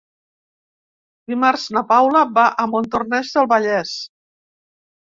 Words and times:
Dimarts 1.33 1.67
na 1.77 1.85
Paula 1.93 2.25
va 2.39 2.49
a 2.65 2.67
Montornès 2.75 3.39
del 3.39 3.55
Vallès. 3.55 3.97